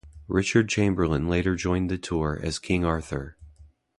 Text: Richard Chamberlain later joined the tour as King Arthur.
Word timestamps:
Richard 0.27 0.67
Chamberlain 0.67 1.27
later 1.27 1.55
joined 1.55 1.91
the 1.91 1.97
tour 1.99 2.39
as 2.41 2.57
King 2.57 2.83
Arthur. 2.83 3.37